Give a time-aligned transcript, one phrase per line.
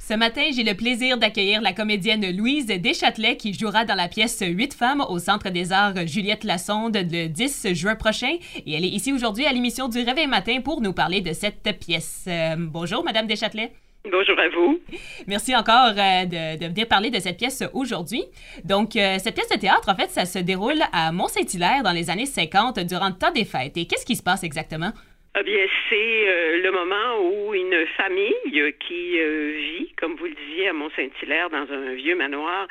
[0.00, 4.42] Ce matin, j'ai le plaisir d'accueillir la comédienne Louise Deschâtelet qui jouera dans la pièce
[4.46, 8.36] Huit femmes au Centre des Arts Juliette Lassonde le 10 juin prochain.
[8.64, 11.78] Et elle est ici aujourd'hui à l'émission du Réveil Matin pour nous parler de cette
[11.78, 12.24] pièce.
[12.26, 13.72] Euh, bonjour, Madame Deschâtelet.
[14.10, 14.80] Bonjour à vous.
[15.26, 18.24] Merci encore euh, de, venir parler de cette pièce aujourd'hui.
[18.64, 22.08] Donc, euh, cette pièce de théâtre, en fait, ça se déroule à Mont-Saint-Hilaire dans les
[22.08, 23.76] années 50 durant le temps des fêtes.
[23.76, 24.92] Et qu'est-ce qui se passe exactement?
[25.40, 28.34] Eh bien, c'est euh, le moment où une famille
[28.80, 32.66] qui euh, vit, comme vous le disiez, à Mont-Saint-Hilaire, dans un vieux manoir,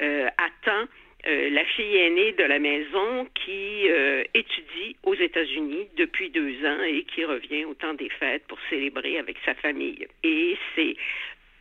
[0.00, 0.86] euh, attend
[1.24, 3.86] la fille aînée de la maison qui
[4.34, 9.18] étudie aux États-Unis depuis deux ans et qui revient au temps des fêtes pour célébrer
[9.20, 10.04] avec sa famille.
[10.24, 10.96] Et c'est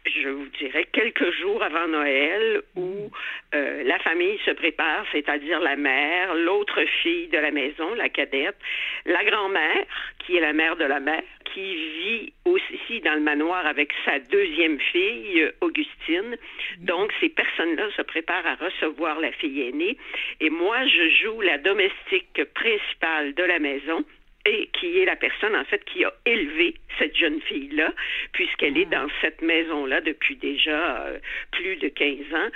[0.06, 3.12] je vous dirais, quelques jours avant Noël où
[3.54, 8.58] euh, la famille se prépare, c'est-à-dire la mère, l'autre fille de la maison, la cadette,
[9.06, 9.86] la grand-mère,
[10.20, 11.24] qui est la mère de la mère,
[11.54, 16.38] qui vit aussi dans le manoir avec sa deuxième fille, Augustine.
[16.80, 19.98] Donc, ces personnes-là se préparent à recevoir la fille aînée.
[20.40, 24.04] Et moi, je joue la domestique principale de la maison
[24.46, 27.94] et qui est la personne, en fait, qui a élevé cette jeune fille-là,
[28.34, 29.02] puisqu'elle est ah.
[29.02, 31.20] dans cette maison-là depuis déjà euh,
[31.52, 32.50] plus de 15 ans.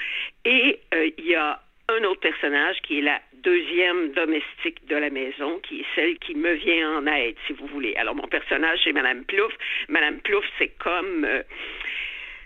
[0.46, 5.10] Et euh, il y a un autre personnage qui est la deuxième domestique de la
[5.10, 7.96] maison, qui est celle qui me vient en aide, si vous voulez.
[7.96, 9.54] Alors, mon personnage, c'est Madame Plouf.
[9.88, 11.44] Madame Plouf, c'est comme euh,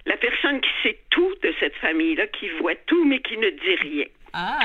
[0.05, 3.75] la personne qui sait tout de cette famille-là, qui voit tout, mais qui ne dit
[3.75, 4.05] rien.
[4.33, 4.59] Ah.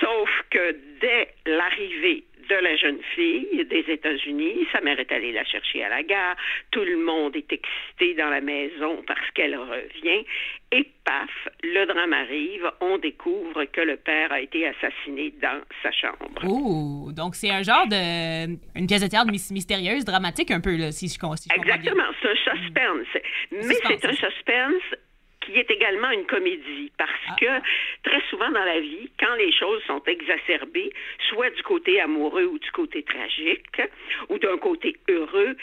[0.00, 4.66] Sauf que dès l'arrivée de la jeune fille des États-Unis.
[4.72, 6.36] Sa mère est allée la chercher à la gare.
[6.70, 10.24] Tout le monde est excité dans la maison parce qu'elle revient.
[10.72, 11.30] Et paf,
[11.62, 12.70] le drame arrive.
[12.80, 16.40] On découvre que le père a été assassiné dans sa chambre.
[16.44, 18.54] Oh, donc c'est un genre de.
[18.78, 22.56] une pièce de théâtre mystérieuse, dramatique un peu, là, si je, si Exactement, c'est un
[22.56, 23.22] suspense.
[23.52, 24.82] Mais c'est un suspense
[25.46, 27.36] qui est également une comédie, parce ah.
[27.40, 30.92] que très souvent dans la vie, quand les choses sont exacerbées,
[31.30, 33.80] soit du côté amoureux ou du côté tragique,
[34.28, 35.56] ou d'un côté heureux,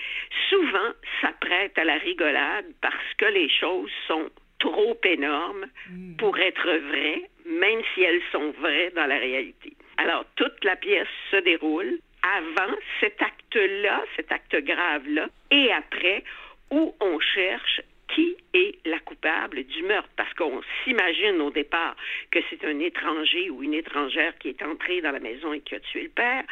[0.50, 0.92] souvent
[1.22, 6.16] ça prête à la rigolade parce que les choses sont trop énormes hmm.
[6.16, 9.74] pour être vraies, même si elles sont vraies dans la réalité.
[9.98, 16.24] Alors, toute la pièce se déroule avant cet acte-là, cet acte grave-là, et après,
[16.72, 21.96] où on cherche qui est la coupable du meurtre, parce qu'on s'imagine au départ
[22.32, 25.76] que c'est un étranger ou une étrangère qui est entrée dans la maison et qui
[25.76, 26.44] a tué le père,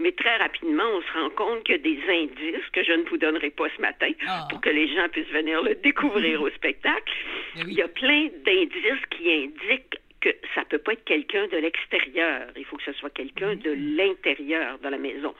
[0.00, 3.02] mais très rapidement, on se rend compte qu'il y a des indices que je ne
[3.04, 4.46] vous donnerai pas ce matin ah.
[4.48, 7.12] pour que les gens puissent venir le découvrir au spectacle.
[7.56, 12.48] Il y a plein d'indices qui indiquent que ça peut pas être quelqu'un de l'extérieur.
[12.56, 13.96] Il faut que ce soit quelqu'un de mm.
[13.96, 15.34] l'intérieur de la maison.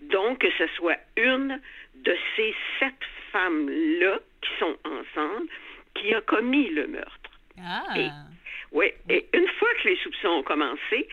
[0.00, 1.60] Donc, que ce soit une
[1.94, 2.94] de ces sept
[3.32, 4.20] femmes-là
[4.58, 5.48] sont ensemble
[5.94, 7.30] qui a commis le meurtre.
[7.58, 7.84] Ah.
[7.96, 8.08] Et,
[8.72, 11.08] oui, et une fois que les soupçons ont commencé,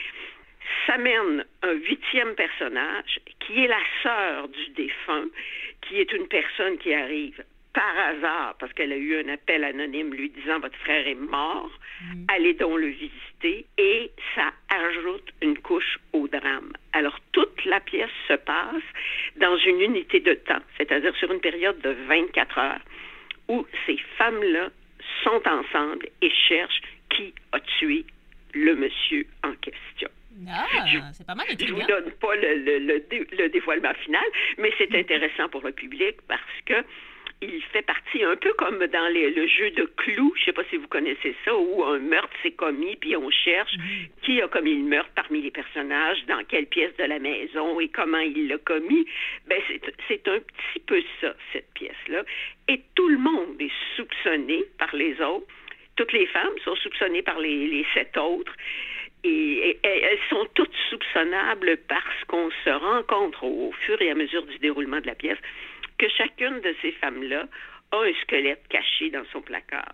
[0.85, 5.27] ça mène un huitième personnage qui est la sœur du défunt,
[5.81, 7.43] qui est une personne qui arrive
[7.73, 11.71] par hasard, parce qu'elle a eu un appel anonyme lui disant votre frère est mort,
[12.01, 12.25] mm.
[12.27, 16.73] allez donc le visiter, et ça ajoute une couche au drame.
[16.93, 18.83] Alors toute la pièce se passe
[19.37, 22.81] dans une unité de temps, c'est-à-dire sur une période de 24 heures,
[23.47, 24.69] où ces femmes-là
[25.23, 28.05] sont ensemble et cherchent qui a tué
[28.53, 30.09] le monsieur en question.
[30.49, 30.65] Ah,
[31.13, 33.03] c'est pas mal Je vous donne pas le, le,
[33.37, 34.23] le dévoilement final,
[34.57, 34.95] mais c'est mm.
[34.95, 36.83] intéressant pour le public parce que
[37.43, 40.77] il fait partie un peu comme dans le jeu de clous, je sais pas si
[40.77, 43.73] vous connaissez ça, où un meurtre s'est commis, puis on cherche
[44.23, 47.89] qui a commis le meurtre parmi les personnages, dans quelle pièce de la maison et
[47.89, 49.05] comment il l'a commis.
[49.47, 49.59] Ben,
[50.07, 52.23] c'est un petit peu ça, cette pièce-là.
[52.67, 55.47] Et tout le monde est soupçonné par les autres.
[55.95, 58.53] Toutes les femmes sont soupçonnées par les, les sept autres.
[59.25, 64.57] Et, elles sont toutes soupçonnables parce qu'on se rencontre au fur et à mesure du
[64.59, 65.37] déroulement de la pièce
[66.03, 67.46] que chacune de ces femmes-là
[67.91, 69.94] a un squelette caché dans son placard.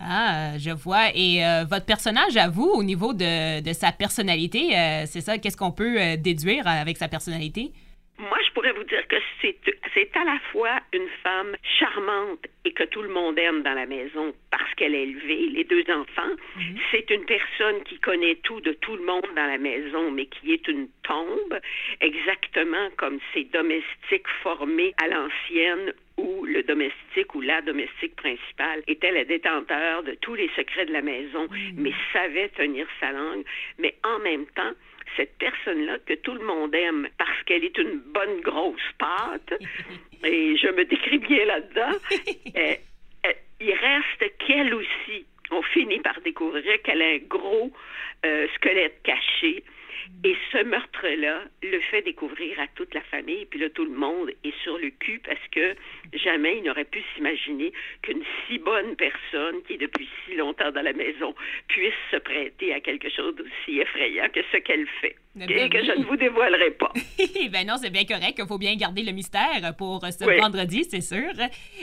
[0.00, 1.14] Ah, je vois.
[1.14, 5.58] Et euh, votre personnage, à vous, au niveau de, sa personnalité, euh, c'est ça, qu'est-ce
[5.58, 7.72] qu'on peut euh, déduire avec sa personnalité?
[8.20, 12.84] Moi, je pourrais vous dire que c'est, à la fois une femme charmante et que
[12.84, 16.34] tout le monde aime dans la maison parce qu'elle est élevée, les deux enfants.
[16.56, 16.78] Mhm.
[16.90, 20.52] C'est une personne qui connaît tout de tout le monde dans la maison, mais qui
[20.52, 21.58] est une tombe,
[22.00, 29.12] exactement comme ces domestiques formés à l'ancienne où le domestique ou la domestique principale était
[29.12, 31.74] la détenteur de tous les secrets de la maison, mhm.
[31.76, 33.44] mais savait tenir sa langue,
[33.78, 34.72] mais en même temps,
[35.16, 39.54] cette personne-là que tout le monde aime parce qu'elle est une bonne grosse pâte,
[40.24, 41.98] et je me décris bien là-dedans,
[43.60, 47.70] il reste qu'elle aussi, on finit par découvrir qu'elle a un gros
[48.24, 49.62] euh, squelette caché
[50.24, 54.30] et ce meurtre-là le fait découvrir à toute la famille, puis là, tout le monde
[54.44, 55.74] est sur le cul parce que
[56.12, 57.72] jamais il n'aurait pu s'imaginer
[58.02, 61.34] qu'une si bonne personne qui est depuis si longtemps dans la maison
[61.68, 65.16] puisse se prêter à quelque chose d'aussi effrayant que ce qu'elle fait.
[65.36, 66.92] Ben et que je ne vous dévoilerai pas.
[67.52, 68.34] ben non, c'est bien correct.
[68.38, 70.36] Il faut bien garder le mystère pour ce Oui.
[70.38, 71.30] vendredi, c'est sûr.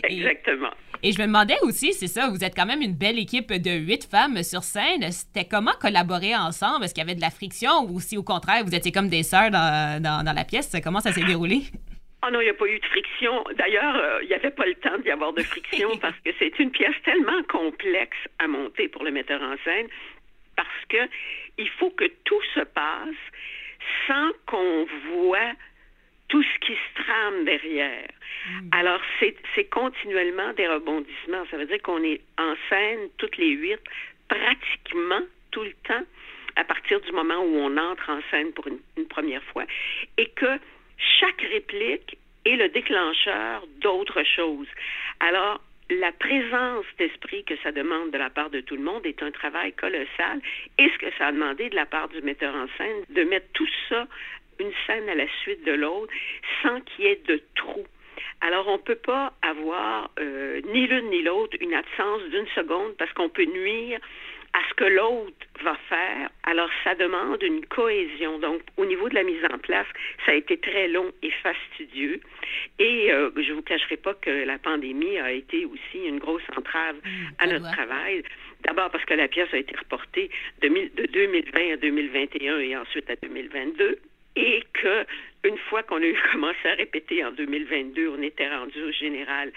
[0.03, 0.69] Exactement.
[0.69, 3.71] et je me demandais aussi, c'est ça, vous êtes quand même une belle équipe de
[3.71, 5.11] huit femmes sur scène.
[5.11, 6.85] C'était comment collaborer ensemble?
[6.85, 9.23] Est-ce qu'il y avait de la friction ou si au contraire, vous étiez comme des
[9.23, 10.75] sœurs dans, dans, dans la pièce?
[10.83, 11.61] Comment ça s'est déroulé?
[12.25, 13.43] Oh non, il n'y a pas eu de friction.
[13.55, 16.57] D'ailleurs, euh, il n'y avait pas le temps d'y avoir de friction parce que c'est
[16.59, 19.87] une pièce tellement complexe à monter pour le metteur en scène
[20.55, 20.97] parce que
[21.59, 23.15] il faut que tout se passe
[24.07, 25.53] sans qu'on voit
[26.27, 28.09] tout ce qui se trame derrière.
[28.71, 31.45] Alors, c'est c'est continuellement des rebondissements.
[31.51, 33.79] Ça veut dire qu'on est en scène toutes les huit,
[34.27, 35.21] pratiquement
[35.51, 36.03] tout le temps,
[36.55, 39.65] à partir du moment où on entre en scène pour une, une première fois,
[40.17, 40.59] et que
[41.19, 44.67] chaque réplique est le déclencheur d'autre chose.
[45.19, 49.23] Alors, la présence d'esprit que ça demande de la part de tout le monde est
[49.23, 50.41] un travail colossal.
[50.77, 53.47] Et ce que ça a demandé de la part du metteur en scène, de mettre
[53.53, 54.07] tout ça,
[54.59, 56.11] une scène à la suite de l'autre,
[56.61, 57.85] sans qu'il y ait de trous.
[58.41, 62.95] Alors, on ne peut pas avoir euh, ni l'une ni l'autre une absence d'une seconde
[62.97, 63.99] parce qu'on peut nuire
[64.53, 66.29] à ce que l'autre va faire.
[66.43, 68.39] Alors, ça demande une cohésion.
[68.39, 69.87] Donc, au niveau de la mise en place,
[70.25, 72.21] ça a été très long et fastidieux.
[72.79, 76.47] Et euh, je ne vous cacherai pas que la pandémie a été aussi une grosse
[76.55, 76.95] entrave
[77.39, 77.71] à ça notre doit.
[77.71, 78.23] travail.
[78.65, 80.29] D'abord parce que la pièce a été reportée
[80.61, 83.99] de, de 2020 à 2021 et ensuite à 2022.
[84.37, 85.05] Et que
[85.43, 89.51] une fois qu'on a eu commencé à répéter en 2022, on était rendu au général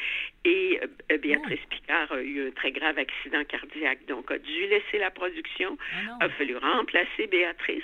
[0.44, 0.80] et
[1.10, 5.10] euh, Béatrice Picard a eu un très grave accident cardiaque, donc a dû laisser la
[5.10, 7.82] production, Ah a fallu remplacer Béatrice.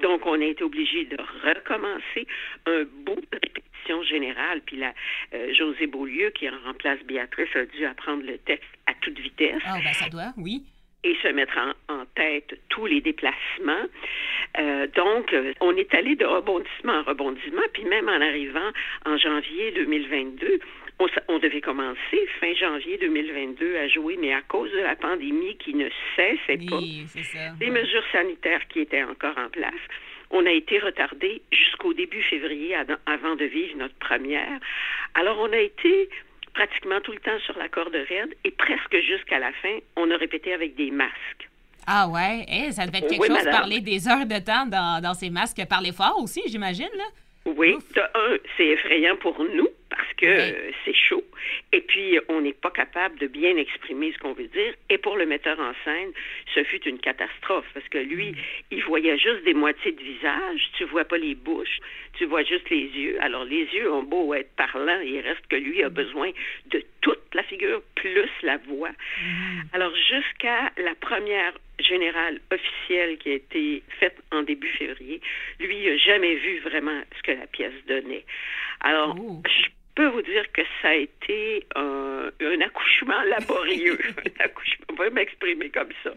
[0.00, 2.26] Donc, on a été obligé de recommencer
[2.66, 4.62] un bout de répétition générale.
[4.64, 4.94] Puis là,
[5.34, 9.78] euh, José Beaulieu, qui remplace Béatrice, a dû apprendre le texte à toute vitesse Ah,
[9.84, 10.62] ben ça doit, oui.
[11.04, 13.86] Et se mettre en, en tête tous les déplacements.
[14.58, 18.70] Euh, donc, euh, on est allé de rebondissement en rebondissement, puis même en arrivant
[19.06, 20.60] en janvier 2022,
[21.28, 25.74] on, devait commencer fin janvier 2022 à jouer, mais à cause de la pandémie qui
[25.74, 27.06] ne cessait pas, Oui,
[27.58, 29.80] des mesures sanitaires qui étaient encore en place.
[30.30, 32.76] On a été retardé jusqu'au début février
[33.06, 34.60] avant de vivre notre première.
[35.14, 36.08] Alors, on a été
[36.64, 40.16] pratiquement tout le temps sur la corde raide et presque jusqu'à la fin, on a
[40.16, 41.48] répété avec des masques.
[41.86, 43.52] Ah ouais, Eh, ça devait être quelque Oui, chose, madame.
[43.60, 47.04] parler des heures de temps dans, dans ces masques, parler fort aussi, j'imagine, là.
[47.46, 50.26] Oui, de un, c'est effrayant pour nous parce que.
[50.26, 51.24] euh, c'est chaud.
[51.72, 54.74] Et puis, on n'est pas capable de bien exprimer ce qu'on veut dire.
[54.88, 56.12] Et pour le metteur en scène,
[56.54, 58.34] ce fut une catastrophe parce que lui,
[58.70, 60.70] il voyait juste des moitiés de visage.
[60.78, 61.78] Tu vois pas les bouches,
[62.14, 63.18] tu vois juste les yeux.
[63.20, 66.30] Alors, les yeux ont beau être parlants, il reste que lui a besoin
[66.66, 68.92] de toute la figure plus la voix.
[69.74, 75.20] Alors, jusqu'à la première générale officielle qui a été faite en début février,
[75.58, 78.24] lui, il n'a jamais vu vraiment ce que la pièce donnait.
[78.80, 79.42] Alors, Oh.
[79.46, 83.98] je peux vous dire que ça a été un, un accouchement laborieux.
[84.18, 86.10] un accouchement, on va m'exprimer comme ça.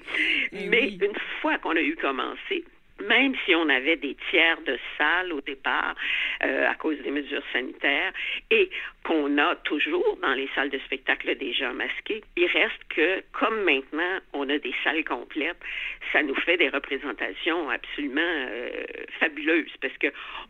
[0.51, 0.99] Eh Mais oui.
[1.01, 2.63] une fois qu'on a eu commencé,
[3.07, 5.95] même si on avait des tiers de salles au départ
[6.43, 8.13] euh, à cause des mesures sanitaires
[8.51, 8.69] et
[9.03, 13.63] qu'on a toujours dans les salles de spectacle des gens masqués, il reste que, comme
[13.63, 15.57] maintenant, on a des salles complètes,
[16.11, 18.69] ça nous fait des représentations absolument euh,
[19.19, 20.07] fabuleuses parce que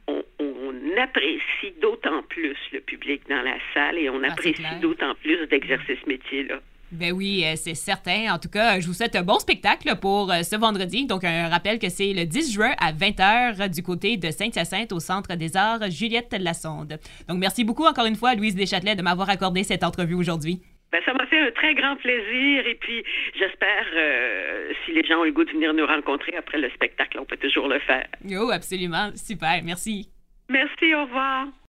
[0.08, 5.16] on, on apprécie d'autant plus le public dans la salle et on Ah, apprécie d'autant
[5.16, 6.60] plus d'exercice métier là.
[6.94, 8.34] Ben oui, euh, c'est certain.
[8.34, 11.08] En tout cas, je vous souhaite un bon spectacle pour euh, ce vendredi.
[11.08, 15.00] Donc, un rappel que c'est le 10 juin à 20h du côté de Saint-Hyacinthe au
[15.00, 17.00] Centre des Arts Juliette Lassonde.
[17.28, 20.62] Donc, merci beaucoup encore une fois, Louise Deschâtelet, de m'avoir accordé cette entrevue aujourd'hui.
[20.92, 23.04] Ben, ça m'a fait un très grand plaisir et puis
[23.36, 27.18] j'espère, euh, si les gens ont le goût de venir nous rencontrer après le spectacle,
[27.20, 28.06] on peut toujours le faire.
[28.40, 29.10] Oh, absolument.
[29.16, 29.64] Super.
[29.64, 30.10] Merci.
[30.50, 31.48] Merci, au revoir.